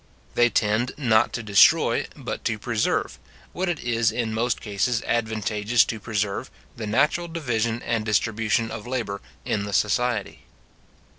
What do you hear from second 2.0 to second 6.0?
but to preserve, what it is in most cases advantageous to